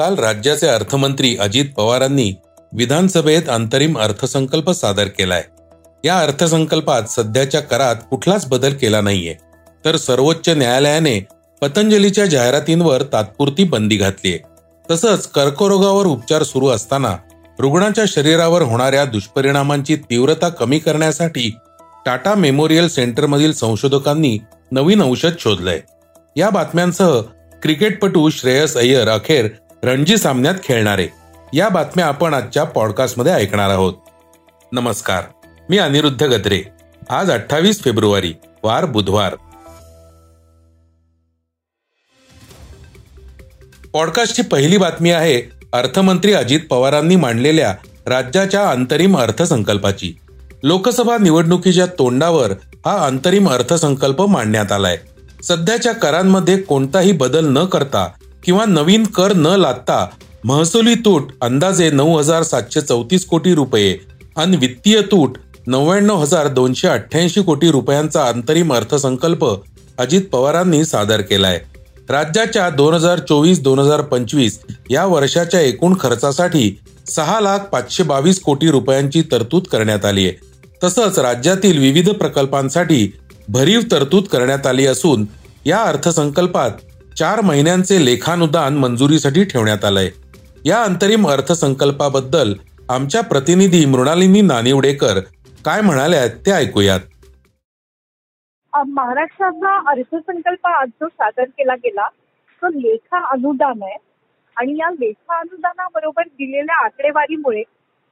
[0.00, 2.32] काल राज्याचे अर्थमंत्री अजित पवारांनी
[2.72, 5.42] विधानसभेत अंतरिम अर्थसंकल्प सादर केलाय.
[6.04, 9.34] या अर्थसंकल्पात सध्याच्या करात कुठलाच बदल केला नाहीये.
[9.84, 11.26] तर सर्वोच्च न्यायालयाने
[11.60, 14.38] पतंजलीच्या जाहिरातींवर तात्पुरती बंदी घातलीय.
[14.90, 17.16] तसंच कर्करोगावर उपचार सुरू असताना
[17.58, 21.56] रुग्णाच्या शरीरावर होणाऱ्या दुष्परिणामांची तीव्रता कमी करण्यासाठी
[22.06, 24.38] टाटा मेमोरियल सेंटरमधील संशोधकांनी
[24.72, 25.80] नवीन औषध शोधलंय.
[26.36, 27.20] या बातम्यांसह
[27.62, 29.48] क्रिकेटपटू श्रेयस अय्यर अखेर
[29.82, 31.08] रणजी सामन्यात खेळणारे.
[31.52, 33.94] या बातम्या आपण आजच्या पॉडकास्टमध्ये ऐकणार आहोत.
[34.72, 35.24] नमस्कार
[35.70, 36.62] मी अनिरुद्ध गद्रे.
[37.10, 39.34] आज अठ्ठावीस फेब्रुवारी वार बुधवार.
[43.92, 47.74] पॉडकास्टची पहिली बातमी आहे अर्थमंत्री अजित पवारांनी मांडलेल्या
[48.06, 50.14] राज्याच्या अंतरिम अर्थसंकल्पाची.
[50.62, 52.50] लोकसभा निवडणुकीच्या तोंडावर
[52.86, 54.96] हा अंतरिम अर्थसंकल्प मांडण्यात आलाय.
[55.42, 58.08] सध्याच्या करांमध्ये कोणताही बदल न करता
[58.44, 60.06] किंवा नवीन कर न लादता
[60.44, 63.96] महसुली तूट अंदाजे नऊ हजार सातशे चौतीस कोटी रुपये
[64.36, 69.44] आणि वित्तीय तूट नव्याण्णव हजार दोनशे अठ्ठ्याऐंशी कोटी रुपयांचा अंतरिम अर्थसंकल्प
[69.98, 71.58] अजित पवारांनी सादर केलाय.
[72.08, 74.58] राज्याच्या दोन हजार चोवीस दोन हजार पंचवीस
[74.90, 76.70] या वर्षाच्या एकूण खर्चासाठी
[77.06, 80.34] सहा लाख पाचशे बावीस कोटी रुपयांची तरतूद करण्यात आली आहे.
[80.84, 83.10] तसंच राज्यातील विविध प्रकल्पांसाठी
[83.48, 85.24] भरीव तरतूद करण्यात आली असून
[85.66, 86.70] या अर्थसंकल्पात
[87.20, 90.10] चार महिन्यांचे लेखानुदान मंजुरीसाठी ठेवण्यात आलंय.
[90.64, 92.52] या अंतरिम अर्थसंकल्पाबद्दल
[92.88, 95.20] आमच्या प्रतिनिधी मृणालिनी नानिवडेकर
[95.64, 97.00] काय म्हणाल्या ते ऐकूयात.
[98.86, 102.08] महाराष्ट्राचा अर्थसंकल्प आज जो सादर केला गेला
[102.62, 103.96] तो लेखा अनुदान आहे.
[104.56, 107.62] आणि या लेखा अनुदानाबरोबर दिलेल्या आकडेवारीमुळे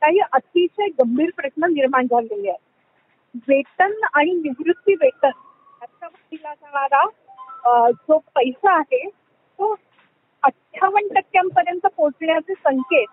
[0.01, 3.41] काही अतिशय गंभीर प्रश्न निर्माण झालेले आहेत.
[3.49, 5.31] वेतन आणि निवृत्ती वेतन
[6.05, 7.05] दिला जाणारा
[7.67, 9.75] जो पैसा आहे तो
[10.43, 13.07] अठ्ठावन्न टक्क्यांपर्यंत पोहोचण्याचे संकेत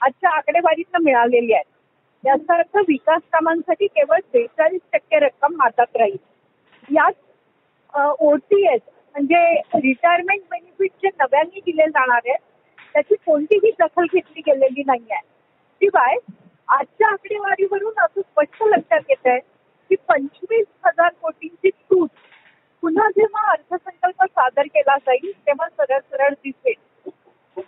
[0.00, 1.64] आजच्या आकडेवारीतनं मिळालेले आहेत.
[2.24, 6.16] याचा अर्थ विकास कामांसाठी केवळ बेचाळीस टक्के रक्कम हातात राहील.
[6.88, 8.80] यात ओटीएस
[9.14, 9.40] म्हणजे
[9.76, 12.38] रिटायरमेंट बेनिफिट जे नव्याने दिले जाणार आहेत
[12.94, 15.20] त्याची कोणतीही दखल घेतली गेलेली नाही आहे.
[15.80, 16.16] शिवाय
[16.68, 19.38] आजच्या आकडेवारीवरून असं स्पष्ट लक्षात येत आहे
[19.90, 22.08] की पंचवीस हजार कोटींची तूट
[22.82, 27.10] पुन्हा जेव्हा अर्थसंकल्प सादर केला जाईल तेव्हा सरळ सरळ दिसेल.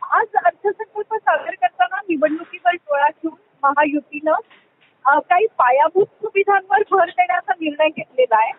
[0.02, 8.36] आज अर्थसंकल्प सादर करताना निवडणुकीवर डोळा ठेवून महायुतीनं काही पायाभूत सुविधांवर भर देण्याचा निर्णय घेतलेला
[8.36, 8.52] आहे.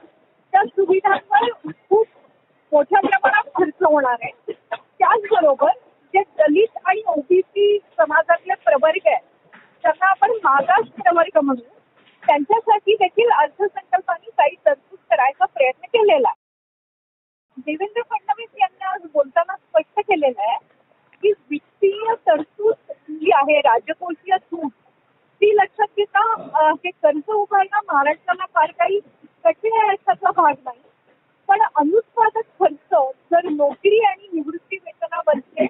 [0.53, 2.07] त्या सुविधांवर खूप
[2.71, 4.53] मोठ्या प्रमाणात खर्च होणार आहे.
[4.73, 5.71] त्याचबरोबर
[6.13, 11.61] जे दलित आणि ओबीसी समाजातले प्रवर्ग आहेत त्यांना आपण मागास प्रवर्ग म्हणू.
[12.23, 16.31] त्यांच्यासाठी देखील अर्थसंकल्पाने काही तरतूद करायचा प्रयत्न केलेला
[17.65, 20.57] देवेंद्र फडणवीस यांनी आज बोलताना स्पष्ट केलेलं आहे
[21.23, 24.71] की वित्तीय तरतूद जी आहे राजकोषीय तूट
[25.41, 26.23] ती लक्षात घेता
[26.83, 28.99] हे कर्ज उभारणं महाराष्ट्राला फार काही
[29.45, 30.79] कठीण आहे त्याचा भाग नाही.
[31.49, 32.95] पण अनुत्पादक खर्च
[33.31, 35.67] जर नोकरी आणि निवृत्ती वेतनावरचे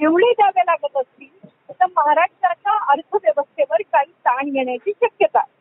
[0.00, 5.56] एवढे द्यावे लागत असतील तर महाराष्ट्राच्या अर्थव्यवस्थेवर काही ताण येण्याची शक्यता आहे.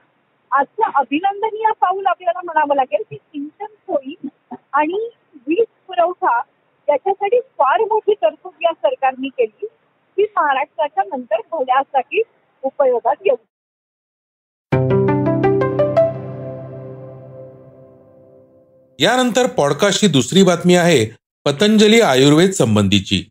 [0.51, 4.15] आजचं अभिनंदनीय पाऊल आपल्याला म्हणावं लागेल की सिंचन सोयी
[4.73, 5.09] आणि
[5.97, 6.41] पुरवठा
[6.87, 9.65] याच्यासाठी फार मोठी तरतूद या सरकारने केली.
[10.17, 12.21] ती महाराष्ट्राच्या नंतर भल्यासाठी
[12.63, 13.35] उपयोगात येऊ.
[18.99, 21.05] यानंतर पॉडकास्टची दुसरी बातमी आहे
[21.45, 23.23] पतंजली आयुर्वेद संबंधीची.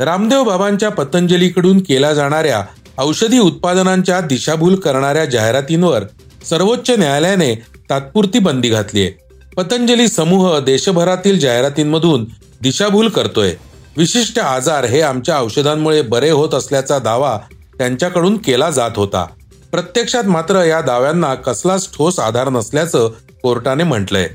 [0.00, 2.62] रामदेव बाबांच्या पतंजलीकडून केल्या जाणाऱ्या
[2.98, 6.02] औषधी उत्पादनांच्या दिशाभूल करणाऱ्या जाहिरातींवर
[6.44, 7.54] सर्वोच्च न्यायालयाने
[7.90, 9.31] तात्पुरती बंदी घातली आहे.
[9.56, 12.24] पतंजली समूह देशभरातील जाहिरातींमधून
[12.62, 13.54] दिशाभूल करतोय.
[13.96, 17.38] विशिष्ट आजार हे आमच्या औषधांमुळे बरे होत असल्याचा दावा
[17.78, 19.26] त्यांच्याकडून केला जात होता.
[19.72, 23.10] प्रत्यक्षात मात्र या दाव्यांना कसलाच ठोस आधार नसल्याचं
[23.42, 24.28] कोर्टाने म्हटलंय.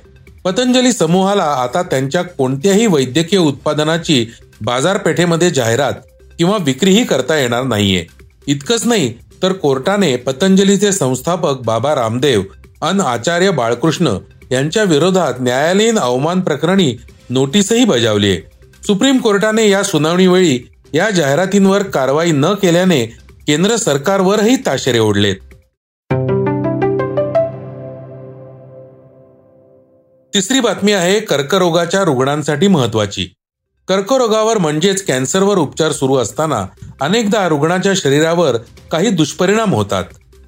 [0.43, 4.25] पतंजली समूहाला आता त्यांच्या कोणत्याही वैद्यकीय उत्पादनाची
[4.61, 5.93] बाजारपेठेमध्ये जाहिरात
[6.37, 8.05] किंवा विक्रीही करता येणार नाहीये.
[8.47, 9.13] इतकंच नाही
[9.43, 12.41] तर कोर्टाने पतंजलीचे संस्थापक बाबा रामदेव
[12.81, 14.17] अन आचार्य बाळकृष्ण
[14.51, 16.95] यांच्या विरोधात न्यायालयीन अवमान प्रकरणी
[17.29, 18.41] नोटीसही बजावली आहे
[18.87, 20.59] सुप्रीम कोर्टाने या सुनावणीवेळी
[20.93, 23.05] या जाहिरातींवर कारवाई न केल्याने
[23.47, 25.35] केंद्र सरकारवरही ताशेरे ओढलेत.
[30.33, 33.27] तिसरी बातमी आहे कर्करोगाच्या रुग्णांसाठी महत्वाची
[33.87, 36.65] कर्करोगावर म्हणजेच कॅन्सरवर उपचार सुरू असताना
[37.01, 38.57] अनेकदा रुग्णाच्या शरीरावर
[38.91, 40.03] काही दुष्परिणाम होतात.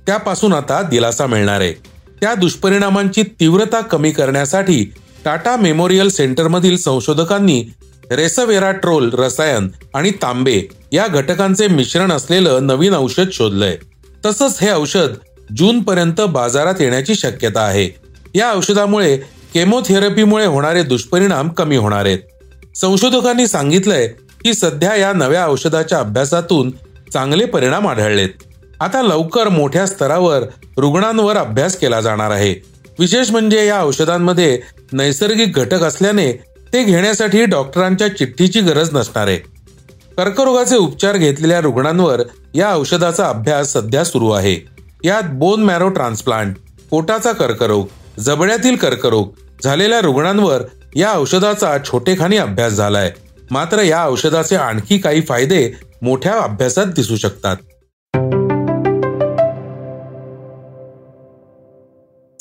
[0.08, 1.74] त्यापासून आता दिलासा मिळणार आहे.
[2.22, 4.94] त्या दुष्परिणामांची तीव्रता कमी करण्यासाठी
[5.26, 7.66] टाटा मेमोरियल सेंटरमधील संशोधकांनी
[8.12, 10.62] रेसवेराट्रोल रसायन आणि तांबे
[10.92, 13.78] या घटकांचे मिश्रण असलेलं नवीन औषध शोधलंय.
[14.26, 15.08] तसंच हे औषध
[15.58, 17.90] जून पर्यंत बाजारात येण्याची शक्यता आहे.
[18.36, 19.18] या औषधामुळे
[19.54, 22.20] केमोथेरपीमुळे होणारे दुष्परिणाम कमी होणार आहेत.
[22.76, 24.08] संशोधकांनी सांगितलंय
[24.44, 26.72] की सध्या या नव्या औषधाच्या अभ्यासातून
[27.14, 28.30] चांगले परिणाम आढळलेत.
[28.80, 30.44] आता लवकर मोठ्या स्तरावर
[30.78, 32.54] रुग्णांवर अभ्यास केला जाणार आहे.
[33.00, 34.60] विशेष म्हणजे या औषधांमध्ये
[34.92, 36.32] नैसर्गिक घटक असल्याने
[36.74, 39.38] ते घेण्यासाठी डॉक्टरांच्या चिठ्ठीची गरज नसणार आहे.
[40.18, 42.22] कर्करोगाचे उपचार घेतलेल्या रुग्णांवर
[42.54, 44.58] या औषधाचा अभ्यास सध्या सुरू आहे.
[45.04, 46.56] यात बोन मॅरो ट्रान्सप्लांट
[46.90, 47.88] पोटाचा कर्करोग
[48.20, 49.30] जबड्यातील कर्करोग
[49.64, 50.62] झालेल्या रुग्णांवर
[50.96, 53.12] या औषधाचा छोटेखानी अभ्यास झालाय.
[53.52, 55.72] मात्र या औषधाचे आणखी काही फायदे
[56.02, 57.58] मोठ्या अभ्यासात दिसू शकतात.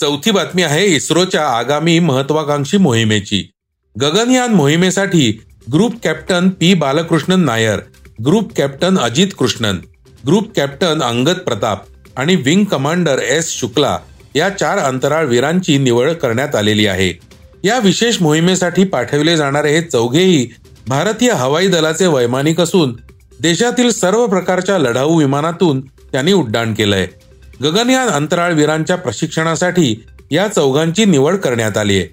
[0.00, 3.42] चौथी बातमी आहे इस्रोच्या आगामी महत्वाकांक्षी मोहिमेची.
[3.96, 5.30] गगनयान मोहिमेसाठी
[5.72, 7.78] group captain P Balakrishnan Nair
[8.24, 9.78] group captain Ajit Krishnan
[10.26, 11.82] group captain Angad Pratap
[12.16, 13.98] आणि विंग कमांडर एस शुक्ला
[14.34, 17.12] या चार अंतराळ वीरांची निवड करण्यात आलेली आहे.
[17.64, 20.48] या विशेष मोहिमेसाठी पाठवले जाणारे हे चौघेही
[20.88, 22.96] भारतीय हवाई दलाचे वैमानिक असून
[23.40, 25.80] देशातील सर्व प्रकारच्या लढाऊ विमानातून
[26.12, 27.06] त्यांनी उड्डाण केलंय.
[27.62, 32.06] गगनयान अंतराळ वीरांच्या प्रशिक्षणासाठी या चौघांची निवड करण्यात आली आहे.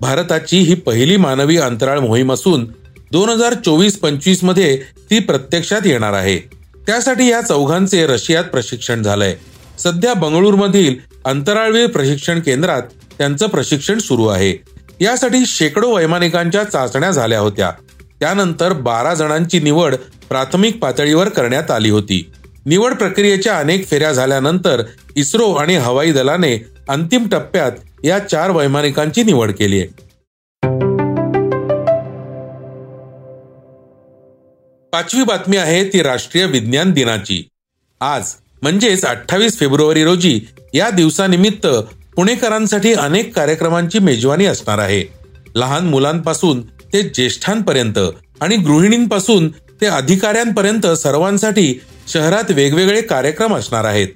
[0.00, 2.64] भारताची ही पहिली मानवी अंतराळ मोहीम असून
[3.12, 4.76] दोन हजार चोवीस पंचवीसमध्ये
[5.10, 6.38] ती प्रत्यक्षात येणार आहे.
[6.86, 9.36] त्यासाठी या चौघांचे रशियात प्रशिक्षण झालंय.
[9.78, 10.94] सध्या बंगळूरमधील
[11.24, 12.82] अंतराळवीर प्रशिक्षण केंद्रात
[13.18, 14.64] त्यांचं प्रशिक्षण सुरू आहे.
[15.00, 17.70] यासाठी शेकडो वैमानिकांच्या चाचण्या झाल्या होत्या.
[18.20, 19.94] त्यानंतर बारा जणांची निवड
[20.28, 22.30] प्राथमिक पातळीवर करण्यात आली होती.
[22.66, 24.82] निवड प्रक्रियेच्या अनेक फेऱ्या झाल्यानंतर
[25.16, 26.56] इस्रो आणि हवाई दलाने
[26.88, 27.72] अंतिम टप्प्यात
[28.04, 29.88] या चार वैमानिकांची निवड केली आहे.
[34.92, 37.48] पाचवी बातमी आहे ती राष्ट्रीय विज्ञान दिनाची.
[38.00, 38.32] आज
[38.62, 40.40] म्हणजेच अठ्ठावीस फेब्रुवारी रोजी
[40.74, 41.66] या दिवसानिमित्त
[42.16, 45.04] पुणेकरांसाठी अनेक कार्यक्रमांची मेजवानी असणार आहे.
[45.54, 46.60] लहान मुलांपासून
[46.92, 47.98] ते ज्येष्ठांपर्यंत
[48.40, 49.48] आणि गृहिणींपासून
[49.82, 51.72] ते अधिकाऱ्यांपर्यंत सर्वांसाठी
[52.08, 54.08] शहरात वेगवेगळे कार्यक्रम असणार आहेत.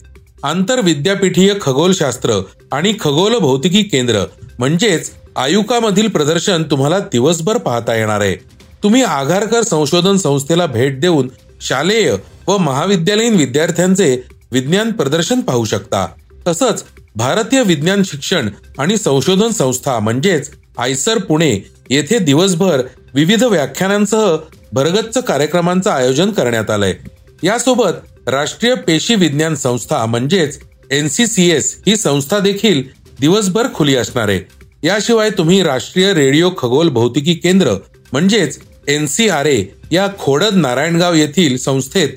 [0.44, 2.40] आंतर विद्यापीठीय खगोलशास्त्र
[2.72, 4.24] आणि खगोल भौतिकी केंद्र
[4.58, 8.36] म्हणजेच आयुकामधील प्रदर्शन तुम्हाला दिवसभर पाहता येणार आहे.
[8.82, 11.28] तुम्ही आघारकर संशोधन संस्थेला भेट देऊन
[11.60, 12.14] शालेय
[12.46, 14.16] व महाविद्यालयीन विद्यार्थ्यांचे
[14.52, 16.06] विज्ञान प्रदर्शन पाहू शकता.
[16.46, 16.84] तसंच
[17.16, 18.48] भारतीय विज्ञान शिक्षण
[18.78, 21.58] आणि संशोधन संस्था म्हणजेच आयसर पुणे
[21.90, 22.82] येथे दिवसभर
[23.14, 24.36] विविध व्याख्यानांसह
[24.72, 26.94] भरगच्च कार्यक्रमांचं आयोजन करण्यात आलंय.
[27.42, 30.58] यासोबत राष्ट्रीय पेशी विज्ञान संस्था म्हणजेच
[30.90, 32.82] एनसीसीएस ही संस्था देखील
[33.20, 34.40] दिवसभर खुली असणार आहे.
[34.82, 37.74] याशिवाय तुम्ही राष्ट्रीय रेडिओ खगोल भौतिकी केंद्र
[38.12, 38.58] म्हणजेच
[38.88, 42.08] एन सी आर ए या खोडद नारायणगाव येथील संस्थेत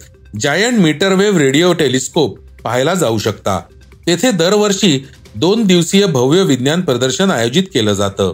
[0.41, 3.59] जायंट मीटरवेव्ह रेडिओ टेलिस्कोप पाहायला जाऊ शकता.
[4.07, 8.33] तेथे दरवर्षी दोन दिवसीय भव्य विज्ञान प्रदर्शन आयोजित केलं जातं.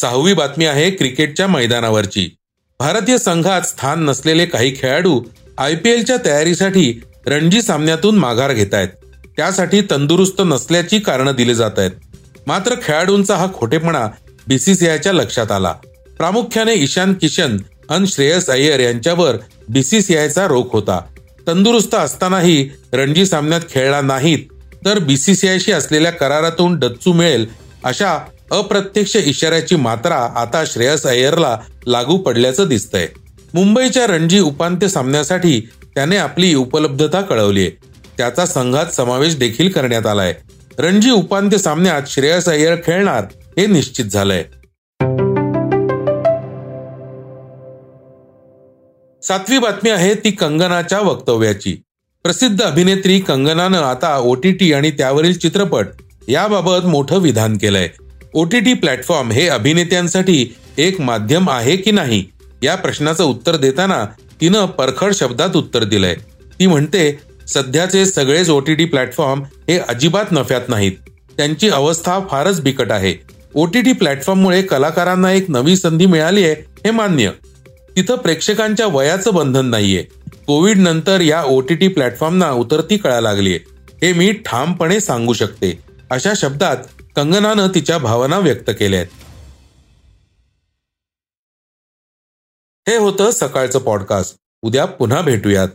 [0.00, 2.28] सहावी बातमी आहे क्रिकेटच्या मैदानावरची.
[2.80, 5.20] भारतीय संघात स्थान नसलेले काही खेळाडू
[5.58, 8.88] आय पी एलच्या तयारीसाठी रणजी सामन्यातून माघार घेत आहेत
[9.36, 11.90] त्यासाठी तंदुरुस्त नसल्याची कारणं दिली जात आहेत
[12.46, 14.06] मात्र खेळाडूंचा हा खोटेपणा
[14.48, 15.72] बीसीसीआयच्या लक्षात आला.
[16.18, 17.56] प्रामुख्याने ईशान किशन
[17.90, 19.36] आणि श्रेयस अय्यर यांच्यावर
[19.68, 21.00] बीसीसीआयचा रोख होता.
[21.46, 24.38] तंदुरुस्त असतानाही रणजी सामन्यात खेळला नाहीत
[24.84, 27.46] तर बीसीसीआयशी असलेल्या करारातून डच्चू मिळेल
[27.84, 28.18] अशा
[28.50, 33.06] अप्रत्यक्ष इशाऱ्याची मात्रा आता श्रेयस अय्यरला लागू पडल्याचं दिसतंय.
[33.54, 37.70] मुंबईच्या रणजी उपांत्य सामन्यासाठी त्याने आपली उपलब्धता कळवली
[38.18, 40.34] त्याचा संघात समावेश देखील करण्यात आलाय.
[40.78, 43.24] रणजी उपांत्य सामन्यात श्रेयस अय्यर खेळणार
[43.58, 44.42] हे निश्चित झालंय.
[49.22, 51.76] सातवी बातमी आहे ती कंगनाच्या वक्तव्याची.
[52.22, 55.86] प्रसिद्ध अभिनेत्री कंगनानं आता ओटीटी आणि त्यावरील चित्रपट
[56.28, 57.88] याबाबत मोठं विधान केलंय.
[58.36, 62.24] ओ टी टी प्लॅटफॉर्म हे अभिनेत्यांसाठी एक माध्यम आहे की नाही?
[62.62, 64.04] या प्रश्नाचं उत्तर देताना
[64.40, 66.14] तिनं परखड शब्दात उत्तर दिलंय.
[66.58, 70.92] ती म्हणते सध्याचे सगळेच ओ टी टी प्लॅटफॉर्म हे अजिबात नफ्यात नाहीत.
[71.36, 73.14] त्यांची अवस्था फारच बिकट आहे.
[73.54, 77.30] ओ टी टी प्लॅटफॉर्ममुळे कलाकारांना एक नवी संधी मिळाली आहे हे मान्य.
[77.96, 80.04] तिथं प्रेक्षकांच्या वयाचं बंधन नाहीये.
[80.46, 83.58] कोविड नंतर या ओ टी टी प्लॅटफॉर्मना उतरती कळा लागलीये.
[84.02, 85.78] हे मी ठामपणे सांगू शकते.
[86.10, 86.76] अशा शब्दात
[87.16, 89.26] कंगनानं तिच्या भावना व्यक्त केल्या आहेत
[92.88, 95.68] हे होतं सकाळचं पॉडकास्ट उद्या पुन्हा भेटूयात.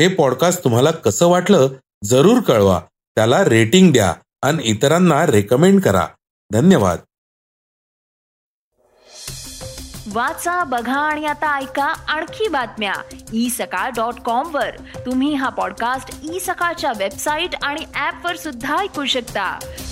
[0.00, 1.68] हे पॉडकास्ट तुम्हाला कसं वाटलं
[2.04, 2.80] जरूर कळवा.
[3.14, 6.06] त्याला रेटिंग द्या आणि इतरांना रेकमेंड करा.
[6.52, 6.98] धन्यवाद.
[10.12, 12.94] वाचा बघा आणि आता ऐका आणखी बातम्या.
[13.32, 14.76] ई सकाळ डॉट कॉम वर.
[15.06, 19.58] तुम्ही हा पॉडकास्ट ई सकाळच्या वेबसाईट आणि ऍप वर सुद्धा ऐकू शकता.